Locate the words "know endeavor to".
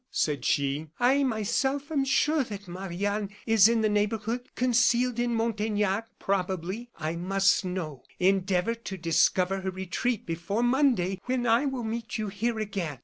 7.63-8.97